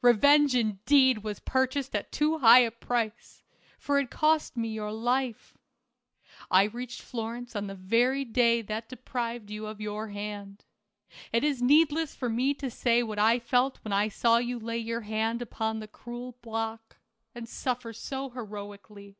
Revenge, 0.00 0.54
indeed, 0.54 1.18
was 1.22 1.40
purchased 1.40 1.94
at 1.94 2.10
too 2.10 2.38
high 2.38 2.60
a 2.60 2.70
price, 2.70 3.42
for 3.78 3.98
it 3.98 4.04
had 4.04 4.10
cost 4.10 4.56
me 4.56 4.68
your 4.68 4.90
life. 4.90 5.58
I 6.50 6.62
reached 6.62 7.02
Florence 7.02 7.54
on 7.54 7.66
the 7.66 7.74
very 7.74 8.24
day 8.24 8.62
that 8.62 8.88
deprived 8.88 9.50
you 9.50 9.66
of 9.66 9.82
your 9.82 10.08
hand. 10.08 10.64
It 11.34 11.44
is 11.44 11.60
needless 11.60 12.14
for 12.14 12.30
me 12.30 12.54
to 12.54 12.70
say 12.70 13.02
what 13.02 13.18
I 13.18 13.38
felt 13.38 13.76
when 13.84 13.92
I 13.92 14.08
saw 14.08 14.38
you 14.38 14.58
lay 14.58 14.78
your 14.78 15.02
hand 15.02 15.42
upon 15.42 15.80
the 15.80 15.86
cruel 15.86 16.38
block, 16.40 16.96
and 17.34 17.46
suffer 17.46 17.92
so 17.92 18.30
heroically. 18.30 19.18